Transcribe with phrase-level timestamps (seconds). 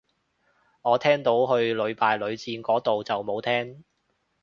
[0.81, 3.83] 我聽到去屢敗屢戰個到就冇聽